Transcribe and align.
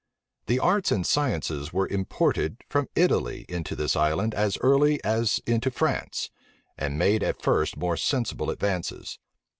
The 0.47 0.57
arts 0.57 0.91
and 0.91 1.05
sciences 1.05 1.71
were 1.71 1.87
imported 1.87 2.57
from 2.67 2.89
Italy 2.95 3.45
into 3.47 3.75
this 3.75 3.95
island 3.95 4.33
as 4.33 4.57
early 4.61 4.99
as 5.03 5.39
into 5.45 5.69
France; 5.69 6.31
and 6.75 6.97
made 6.97 7.21
at 7.21 7.39
first 7.39 7.77
more 7.77 7.97
sensible 7.97 8.49
advances. 8.49 9.19